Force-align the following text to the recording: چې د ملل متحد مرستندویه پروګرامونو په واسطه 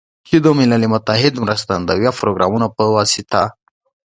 چې 0.27 0.35
د 0.43 0.45
ملل 0.57 0.83
متحد 0.93 1.33
مرستندویه 1.43 2.11
پروګرامونو 2.19 2.67
په 2.77 2.83
واسطه 2.95 3.41